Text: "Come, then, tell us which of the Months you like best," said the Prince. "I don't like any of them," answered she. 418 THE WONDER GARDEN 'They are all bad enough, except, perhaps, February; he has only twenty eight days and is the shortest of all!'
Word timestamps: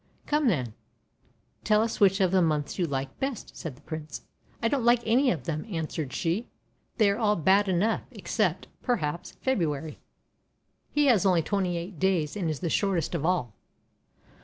"Come, 0.25 0.47
then, 0.47 0.73
tell 1.63 1.83
us 1.83 1.99
which 1.99 2.19
of 2.21 2.31
the 2.31 2.41
Months 2.41 2.79
you 2.79 2.87
like 2.87 3.19
best," 3.19 3.55
said 3.55 3.75
the 3.75 3.83
Prince. 3.83 4.23
"I 4.59 4.67
don't 4.67 4.83
like 4.83 5.03
any 5.05 5.29
of 5.29 5.43
them," 5.43 5.63
answered 5.69 6.11
she. 6.11 6.47
418 6.97 6.97
THE 6.97 7.05
WONDER 7.05 7.05
GARDEN 7.05 7.05
'They 7.05 7.09
are 7.11 7.19
all 7.19 7.35
bad 7.91 7.99
enough, 7.99 8.07
except, 8.09 8.67
perhaps, 8.81 9.31
February; 9.41 9.99
he 10.89 11.05
has 11.05 11.23
only 11.23 11.43
twenty 11.43 11.77
eight 11.77 11.99
days 11.99 12.35
and 12.35 12.49
is 12.49 12.61
the 12.61 12.69
shortest 12.71 13.13
of 13.13 13.27
all!' 13.27 13.53